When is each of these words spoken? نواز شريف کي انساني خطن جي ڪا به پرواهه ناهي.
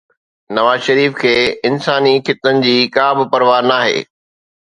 نواز 0.55 0.79
شريف 0.87 1.17
کي 1.23 1.33
انساني 1.69 2.15
خطن 2.29 2.63
جي 2.67 2.75
ڪا 2.97 3.07
به 3.19 3.29
پرواهه 3.35 3.69
ناهي. 3.73 4.01